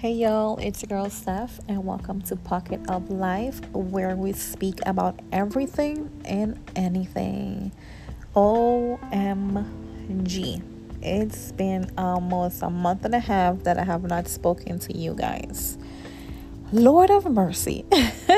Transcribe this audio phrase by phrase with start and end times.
[0.00, 4.78] Hey y'all, it's your girl Steph, and welcome to Pocket of Life, where we speak
[4.86, 7.70] about everything and anything.
[8.34, 9.02] OMG.
[11.02, 15.12] It's been almost a month and a half that I have not spoken to you
[15.12, 15.76] guys.
[16.72, 17.84] Lord of mercy.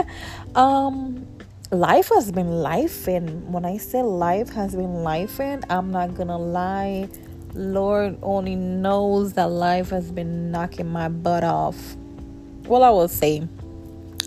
[0.54, 1.26] um,
[1.70, 6.14] life has been life, and when I say life has been life, and I'm not
[6.14, 7.10] gonna lie
[7.54, 11.96] Lord only knows that life has been knocking my butt off.
[12.66, 13.48] Well, I will say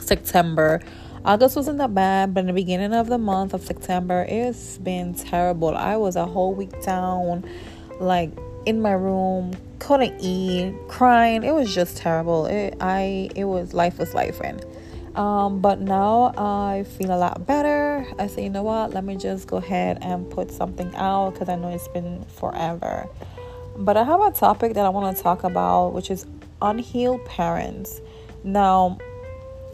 [0.00, 0.80] September.
[1.24, 5.14] August wasn't that bad, but in the beginning of the month of September, it's been
[5.14, 5.74] terrible.
[5.74, 7.44] I was a whole week down,
[8.00, 8.30] like
[8.66, 11.44] in my room, couldn't eat, crying.
[11.44, 12.46] It was just terrible.
[12.46, 14.64] It, I, it was life was life, and
[15.14, 18.06] um, but now I feel a lot better.
[18.18, 18.92] I say, you know what?
[18.92, 23.08] Let me just go ahead and put something out because I know it's been forever.
[23.76, 26.26] But I have a topic that I want to talk about, which is
[26.60, 28.00] unhealed parents.
[28.42, 28.98] Now,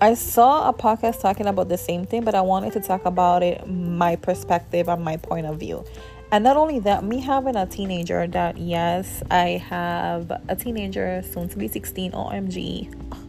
[0.00, 3.42] I saw a podcast talking about the same thing, but I wanted to talk about
[3.42, 5.84] it, my perspective and my point of view.
[6.30, 11.48] And not only that, me having a teenager that, yes, I have a teenager soon
[11.50, 13.21] to be 16, OMG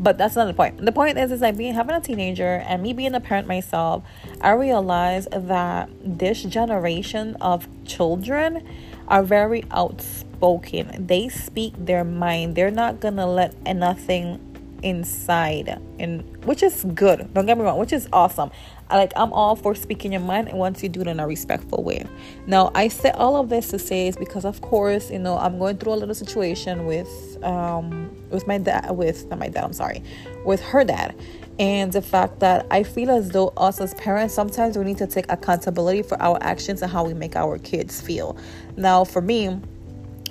[0.00, 0.84] but that's not the point.
[0.84, 4.02] The point is, is like being having a teenager and me being a parent myself,
[4.40, 8.66] I realize that this generation of children
[9.08, 11.06] are very outspoken.
[11.06, 12.56] They speak their mind.
[12.56, 14.49] They're not gonna let nothing
[14.82, 18.50] inside and which is good don't get me wrong which is awesome.
[18.90, 21.82] Like i'm all for speaking your mind and once you do it in a respectful
[21.84, 22.04] way.
[22.46, 25.58] Now i say all of this to say is because of course you know i'm
[25.58, 29.72] going through a little situation with um with my dad with not my dad i'm
[29.72, 30.02] sorry
[30.44, 31.14] with her dad.
[31.58, 35.06] And the fact that i feel as though us as parents sometimes we need to
[35.06, 38.36] take accountability for our actions and how we make our kids feel.
[38.76, 39.60] Now for me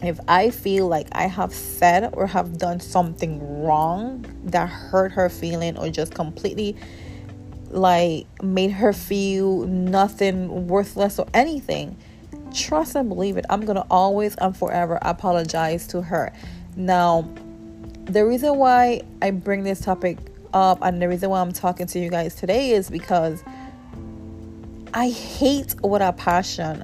[0.02, 5.30] if I feel like I have said or have done something wrong that hurt her
[5.30, 6.76] feeling or just completely
[7.70, 11.98] like made her feel nothing worthless or anything,
[12.54, 13.46] trust and believe it.
[13.50, 16.34] I'm gonna always and forever apologize to her.
[16.76, 17.30] Now,
[18.06, 20.18] the reason why I bring this topic
[20.54, 23.44] up and the reason why I'm talking to you guys today is because
[24.94, 26.84] I hate with a passion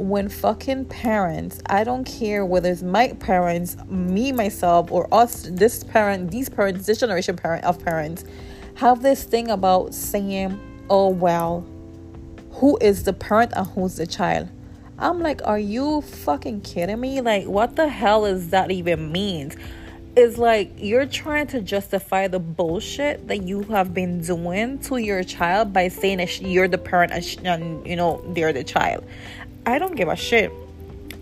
[0.00, 5.84] when fucking parents, I don't care whether it's my parents, me, myself, or us, this
[5.84, 8.24] parent, these parents, this generation parent of parents,
[8.76, 11.66] have this thing about saying, oh, well,
[12.52, 14.48] who is the parent and who's the child?
[14.98, 17.20] I'm like, are you fucking kidding me?
[17.20, 19.56] Like, what the hell is that even means?
[20.16, 25.22] It's like you're trying to justify the bullshit that you have been doing to your
[25.24, 29.04] child by saying that you're the parent and, you know, they're the child.
[29.70, 30.52] I don't give a shit.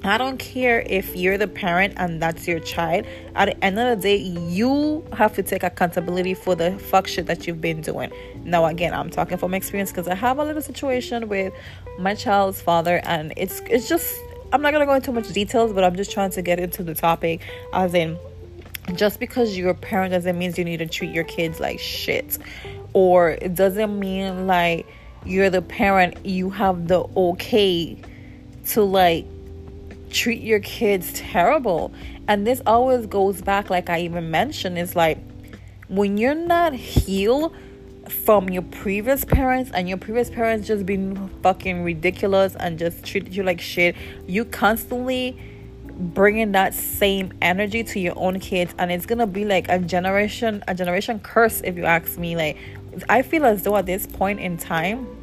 [0.04, 3.04] I don't care if you're the parent and that's your child.
[3.34, 7.26] At the end of the day, you have to take accountability for the fuck shit
[7.26, 8.10] that you've been doing.
[8.44, 11.52] Now, again, I'm talking from experience because I have a little situation with
[11.98, 14.18] my child's father, and it's it's just
[14.52, 16.94] I'm not gonna go into much details, but I'm just trying to get into the
[16.94, 17.42] topic.
[17.72, 18.16] As in,
[18.94, 22.38] just because you're a parent doesn't mean you need to treat your kids like shit,
[22.92, 24.86] or it doesn't mean like
[25.26, 27.98] you're the parent you have the okay
[28.68, 29.26] to like
[30.10, 31.92] treat your kids terrible.
[32.26, 35.18] And this always goes back, like I even mentioned, is like
[35.88, 37.54] when you're not healed
[38.08, 43.34] from your previous parents and your previous parents just being fucking ridiculous and just treated
[43.34, 43.96] you like shit,
[44.26, 45.38] you constantly
[45.98, 50.62] bringing that same energy to your own kids and it's gonna be like a generation
[50.68, 52.56] a generation curse if you ask me like
[53.08, 55.17] i feel as though at this point in time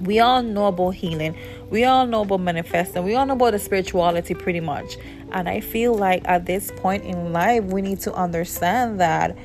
[0.00, 1.36] we all know about healing
[1.70, 4.96] we all know about manifesting we all know about the spirituality pretty much
[5.32, 9.36] and i feel like at this point in life we need to understand that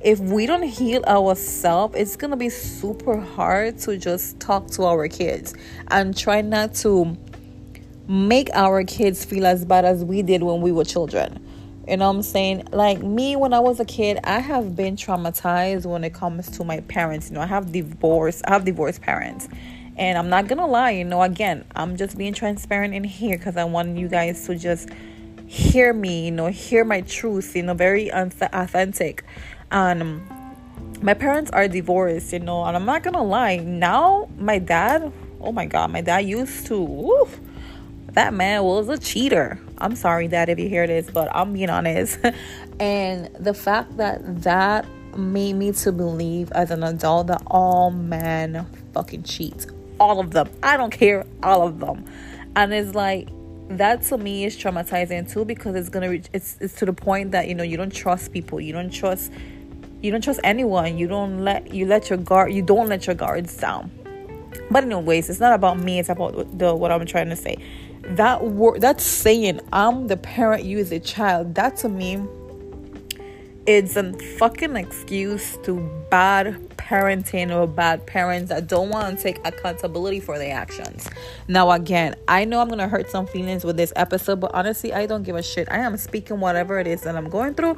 [0.00, 5.08] if we don't heal ourselves it's gonna be super hard to just talk to our
[5.08, 5.54] kids
[5.90, 7.16] and try not to
[8.06, 11.44] make our kids feel as bad as we did when we were children
[11.88, 12.68] you know what I'm saying?
[12.70, 16.64] Like me when I was a kid, I have been traumatized when it comes to
[16.64, 17.30] my parents.
[17.30, 19.48] You know, I have divorced I have divorced parents.
[19.98, 23.56] And I'm not gonna lie, you know, again, I'm just being transparent in here because
[23.56, 24.88] I want you guys to just
[25.48, 29.24] hear me, you know, hear my truth, you know, very authentic.
[29.72, 30.22] Um,
[31.02, 33.56] my parents are divorced, you know, and I'm not gonna lie.
[33.56, 37.40] Now, my dad, oh my god, my dad used to, woof,
[38.12, 39.58] that man was a cheater.
[39.78, 42.20] I'm sorry, dad, if you hear this, but I'm being honest.
[42.80, 44.86] and the fact that that
[45.16, 49.66] made me to believe as an adult that all men fucking cheat
[50.00, 50.48] all of them.
[50.62, 52.04] I don't care, all of them.
[52.56, 53.28] And it's like
[53.68, 57.32] that to me is traumatizing too because it's gonna reach it's it's to the point
[57.32, 59.30] that you know you don't trust people you don't trust
[60.00, 63.14] you don't trust anyone you don't let you let your guard you don't let your
[63.14, 63.90] guards down
[64.70, 67.56] but anyways it's not about me it's about the what i'm trying to say
[68.04, 72.16] that word that saying i'm the parent you as a child that to me
[73.68, 75.78] it's a fucking excuse to
[76.08, 81.06] bad parenting or bad parents that don't want to take accountability for their actions.
[81.48, 85.04] Now, again, I know I'm gonna hurt some feelings with this episode, but honestly, I
[85.04, 85.68] don't give a shit.
[85.70, 87.76] I am speaking whatever it is that I'm going through,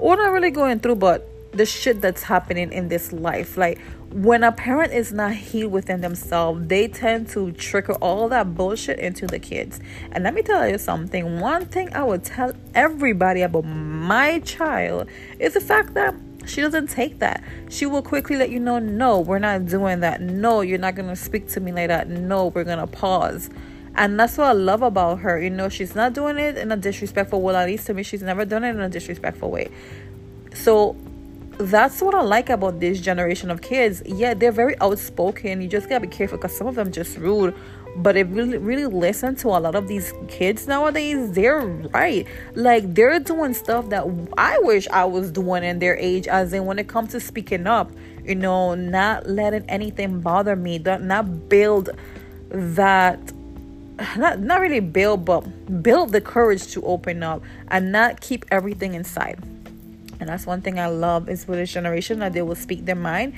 [0.00, 3.56] or not really going through, but the shit that's happening in this life.
[3.56, 3.80] Like
[4.10, 8.98] when a parent is not healed within themselves, they tend to trickle all that bullshit
[8.98, 9.80] into the kids.
[10.12, 11.40] And let me tell you something.
[11.40, 15.08] One thing I would tell everybody about my child
[15.38, 16.14] is the fact that
[16.46, 17.42] she doesn't take that.
[17.68, 20.20] She will quickly let you know, no, we're not doing that.
[20.22, 22.08] No, you're not to speak to me like that.
[22.08, 23.50] No, we're to pause.
[23.94, 25.40] And that's what I love about her.
[25.40, 27.54] You know, she's not doing it in a disrespectful way.
[27.54, 29.70] At least to me, she's never done it in a disrespectful way.
[30.54, 30.96] So
[31.58, 34.02] that's what I like about this generation of kids.
[34.06, 35.60] Yeah, they're very outspoken.
[35.60, 37.54] You just gotta be careful because some of them just rude.
[37.96, 42.26] But if really, really listen to a lot of these kids nowadays, they're right.
[42.54, 44.04] Like they're doing stuff that
[44.36, 46.28] I wish I was doing in their age.
[46.28, 47.90] As in, when it comes to speaking up,
[48.24, 51.90] you know, not letting anything bother me, not build
[52.50, 53.32] that
[54.16, 55.40] not not really build but
[55.82, 59.42] build the courage to open up and not keep everything inside
[60.20, 62.96] and that's one thing I love is with this generation that they will speak their
[62.96, 63.34] mind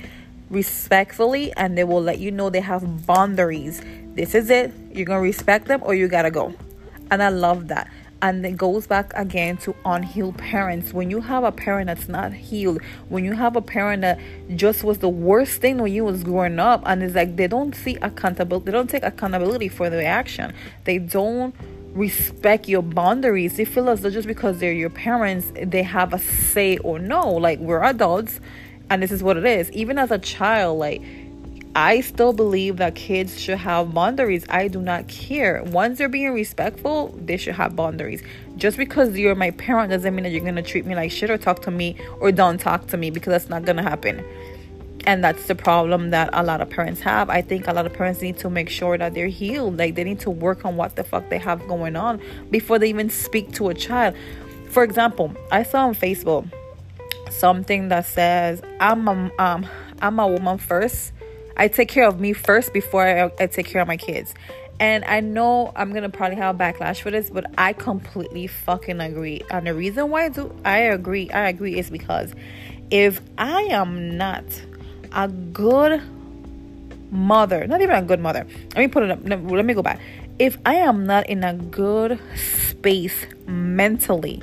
[0.49, 3.81] respectfully and they will let you know they have boundaries.
[4.13, 4.73] This is it.
[4.91, 6.53] You're going to respect them or you got to go.
[7.09, 7.89] And I love that.
[8.23, 10.93] And it goes back again to unhealed parents.
[10.93, 14.19] When you have a parent that's not healed, when you have a parent that
[14.55, 17.73] just was the worst thing when you was growing up, and it's like they don't
[17.73, 20.53] see accountability, they don't take accountability for their action.
[20.83, 21.55] They don't
[21.93, 23.57] respect your boundaries.
[23.57, 27.29] They feel as though just because they're your parents, they have a say or no.
[27.31, 28.39] Like we're adults
[28.89, 29.71] and this is what it is.
[29.71, 31.01] Even as a child, like
[31.73, 34.45] I still believe that kids should have boundaries.
[34.49, 35.63] I do not care.
[35.63, 38.21] Once they're being respectful, they should have boundaries.
[38.57, 41.37] Just because you're my parent doesn't mean that you're gonna treat me like shit or
[41.37, 44.23] talk to me or don't talk to me because that's not gonna happen
[45.05, 47.29] and that's the problem that a lot of parents have.
[47.29, 49.77] I think a lot of parents need to make sure that they're healed.
[49.77, 52.89] Like they need to work on what the fuck they have going on before they
[52.89, 54.15] even speak to a child.
[54.69, 56.49] For example i saw on facebook
[57.29, 59.67] something that says i'm a um
[60.01, 61.11] i'm a woman first.
[61.57, 64.33] I take care of me first before I, I take care of my kids.
[64.79, 69.41] And I know I'm gonna probably have backlash for this, but I completely fucking agree.
[69.51, 72.33] And the reason why I do I agree, I agree is because
[72.89, 74.43] if I am not
[75.13, 76.01] a good
[77.11, 78.47] mother, not even a good mother.
[78.75, 79.19] Let me put it up.
[79.23, 79.99] Let me go back.
[80.39, 84.41] If I am not in a good space mentally,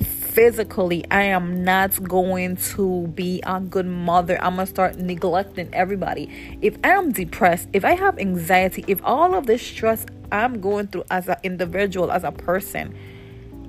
[0.00, 4.38] physically, I am not going to be a good mother.
[4.42, 6.58] I'm gonna start neglecting everybody.
[6.60, 10.88] If I am depressed, if I have anxiety, if all of this stress I'm going
[10.88, 12.94] through as an individual, as a person,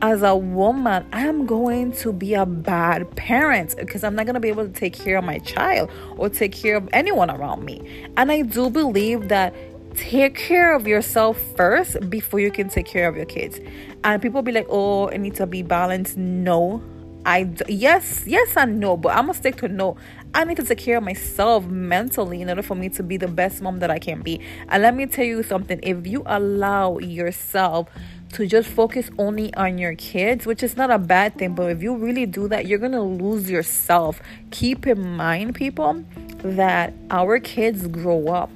[0.02, 4.40] as a woman, I'm going to be a bad parent because I'm not going to
[4.40, 8.10] be able to take care of my child or take care of anyone around me.
[8.16, 9.56] And I do believe that
[9.96, 13.60] take care of yourself first before you can take care of your kids.
[14.04, 16.82] And people be like, "Oh, it needs to be balanced." No.
[17.26, 19.98] I yes, yes and no, but I'm gonna stick to no.
[20.34, 23.28] I need to take care of myself mentally in order for me to be the
[23.28, 24.40] best mom that I can be.
[24.70, 27.90] And let me tell you something, if you allow yourself
[28.34, 31.82] to just focus only on your kids, which is not a bad thing, but if
[31.82, 34.22] you really do that, you're gonna lose yourself.
[34.52, 36.04] Keep in mind, people,
[36.40, 38.52] that our kids grow up.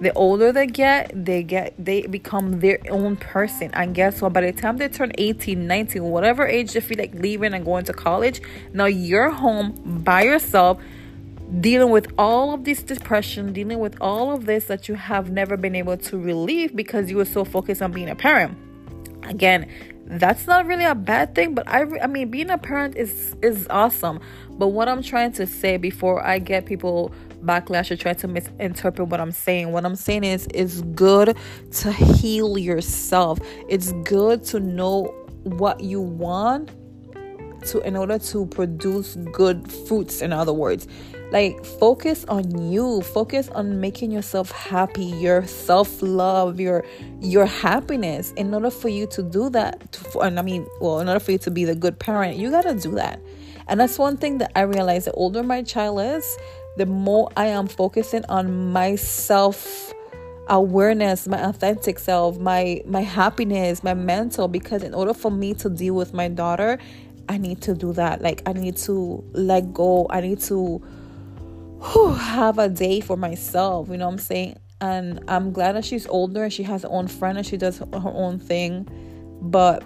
[0.00, 3.70] The older they get, they get they become their own person.
[3.74, 4.32] And guess what?
[4.32, 7.84] By the time they turn 18, 19, whatever age they feel like leaving and going
[7.86, 8.40] to college,
[8.72, 10.80] now you're home by yourself
[11.60, 15.56] dealing with all of this depression, dealing with all of this that you have never
[15.56, 18.56] been able to relieve because you were so focused on being a parent
[19.28, 19.68] again
[20.10, 23.66] that's not really a bad thing but i i mean being a parent is is
[23.68, 24.20] awesome.
[24.50, 27.12] But what i'm trying to say before i get people
[27.44, 31.36] backlash or try to misinterpret what i'm saying what i'm saying is it's good
[31.72, 33.38] to heal yourself.
[33.68, 35.04] It's good to know
[35.44, 36.70] what you want
[37.66, 40.86] to in order to produce good fruits in other words.
[41.30, 43.02] Like focus on you.
[43.02, 46.84] Focus on making yourself happy your self-love your
[47.20, 48.32] your happiness.
[48.32, 51.32] In order for you to do that to, and i mean well in order for
[51.32, 53.20] you to be the good parent you got to do that.
[53.66, 56.38] And that's one thing that i realize the older my child is
[56.78, 59.92] the more i am focusing on myself
[60.48, 65.68] awareness my authentic self my my happiness my mental because in order for me to
[65.68, 66.78] deal with my daughter
[67.28, 68.22] i need to do that.
[68.22, 70.06] Like i need to let go.
[70.10, 70.78] I need to
[71.80, 74.58] whew, have a day for myself you know what i'm saying?
[74.80, 77.78] And i'm glad that she's older and she has her own friend and she does
[77.78, 78.88] her own thing.
[79.40, 79.84] But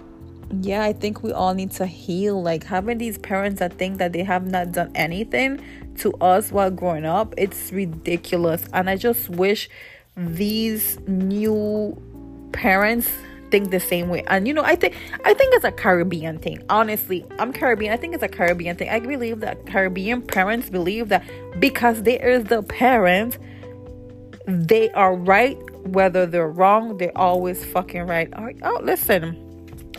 [0.61, 2.41] yeah i think we all need to heal.
[2.41, 5.63] Like having these parents that think that they have not done anything
[5.97, 8.65] to us while growing up it's ridiculous.
[8.73, 9.69] And i just wish
[10.15, 11.99] these new
[12.51, 13.09] parents
[13.53, 14.23] think the same way.
[14.33, 14.95] And you know i think
[15.25, 16.57] i think it's a caribbean thing.
[16.69, 17.93] Honestly i'm caribbean.
[17.93, 18.89] I think it's a caribbean thing.
[18.89, 21.23] I believe that caribbean parents believe that
[21.59, 23.37] because they is the parent
[24.47, 25.57] they are right.
[25.97, 28.29] Whether they're wrong they're always fucking right.
[28.63, 29.25] Oh listen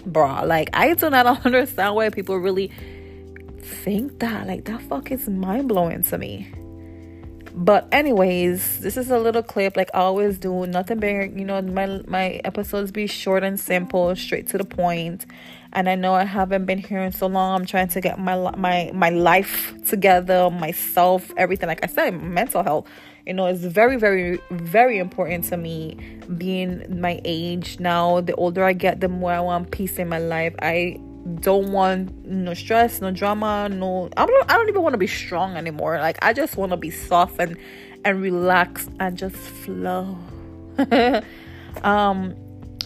[0.06, 2.70] bro like i do not understand why people really
[3.84, 4.46] think that.
[4.46, 6.52] Like that fuck is mind-blowing to me
[7.54, 10.66] but anyways this is a little clip like i always do.
[10.66, 15.24] Nothing big you know my my episodes be short and simple straight to the point.
[15.72, 17.60] and i know i haven't been here in so long.
[17.60, 21.68] I'm trying to get my my my life together myself everything.
[21.68, 22.88] Like i said mental health
[23.24, 25.96] you know it's very very very important to me.
[26.36, 30.18] Being my age now the older i get the more i want peace in my
[30.18, 30.54] life.
[30.60, 30.98] I
[31.40, 34.10] don't want no stress, no drama, no.
[34.16, 34.50] I don't.
[34.50, 35.98] I don't even want to be strong anymore.
[35.98, 37.56] Like I just want to be soft and
[38.04, 40.18] and relax and just flow.
[41.82, 42.34] um,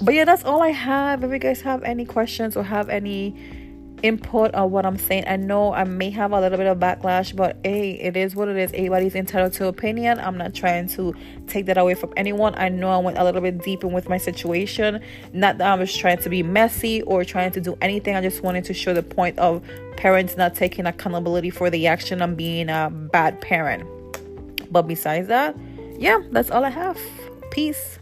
[0.00, 1.25] but yeah, that's all I have.
[1.25, 3.35] If you guys have any questions or have any
[4.02, 5.24] input on what I'm saying.
[5.26, 8.48] I know I may have a little bit of backlash, but hey, it is what
[8.48, 8.72] it is.
[8.72, 10.18] Everybody's entitled to opinion.
[10.18, 11.14] I'm not trying to
[11.46, 12.54] take that away from anyone.
[12.56, 15.02] I know I went a little bit deep in with my situation.
[15.32, 18.16] Not that I was trying to be messy or trying to do anything.
[18.16, 19.62] I just wanted to show the point of
[19.96, 23.86] parents not taking accountability for the action of being a bad parent.
[24.70, 25.56] But besides that,
[25.98, 26.98] yeah, that's all I have.
[27.50, 27.98] Peace.